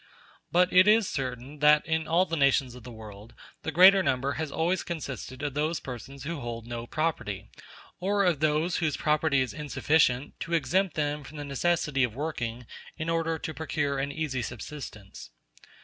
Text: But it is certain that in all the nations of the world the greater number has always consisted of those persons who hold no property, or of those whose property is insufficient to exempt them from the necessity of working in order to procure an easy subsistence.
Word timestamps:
But 0.51 0.73
it 0.73 0.87
is 0.87 1.07
certain 1.07 1.59
that 1.59 1.85
in 1.85 2.07
all 2.07 2.25
the 2.25 2.35
nations 2.35 2.73
of 2.73 2.81
the 2.81 2.91
world 2.91 3.35
the 3.61 3.71
greater 3.71 4.01
number 4.01 4.31
has 4.31 4.51
always 4.51 4.81
consisted 4.81 5.43
of 5.43 5.53
those 5.53 5.79
persons 5.79 6.23
who 6.23 6.39
hold 6.39 6.65
no 6.65 6.87
property, 6.87 7.51
or 7.99 8.25
of 8.25 8.39
those 8.39 8.77
whose 8.77 8.97
property 8.97 9.41
is 9.41 9.53
insufficient 9.53 10.39
to 10.39 10.55
exempt 10.55 10.95
them 10.95 11.23
from 11.23 11.37
the 11.37 11.45
necessity 11.45 12.03
of 12.03 12.15
working 12.15 12.65
in 12.97 13.09
order 13.11 13.37
to 13.37 13.53
procure 13.53 13.99
an 13.99 14.11
easy 14.11 14.41
subsistence. 14.41 15.29